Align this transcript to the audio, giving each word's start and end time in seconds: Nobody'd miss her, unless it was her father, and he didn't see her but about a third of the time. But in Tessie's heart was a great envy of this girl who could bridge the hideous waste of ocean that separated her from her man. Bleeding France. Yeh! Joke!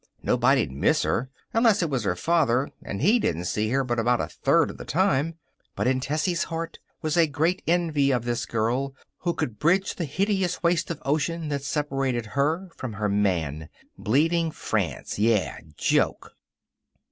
Nobody'd 0.23 0.71
miss 0.71 1.03
her, 1.03 1.29
unless 1.53 1.83
it 1.83 1.89
was 1.91 2.05
her 2.05 2.15
father, 2.15 2.71
and 2.81 3.03
he 3.03 3.19
didn't 3.19 3.45
see 3.45 3.69
her 3.69 3.83
but 3.83 3.99
about 3.99 4.19
a 4.19 4.25
third 4.27 4.71
of 4.71 4.77
the 4.79 4.83
time. 4.83 5.35
But 5.75 5.85
in 5.85 5.99
Tessie's 5.99 6.45
heart 6.45 6.79
was 7.03 7.15
a 7.17 7.27
great 7.27 7.61
envy 7.67 8.09
of 8.09 8.25
this 8.25 8.47
girl 8.47 8.95
who 9.19 9.35
could 9.35 9.59
bridge 9.59 9.93
the 9.97 10.05
hideous 10.05 10.63
waste 10.63 10.89
of 10.89 10.99
ocean 11.05 11.49
that 11.49 11.61
separated 11.61 12.25
her 12.33 12.71
from 12.75 12.93
her 12.93 13.09
man. 13.09 13.69
Bleeding 13.95 14.49
France. 14.49 15.19
Yeh! 15.19 15.59
Joke! 15.77 16.35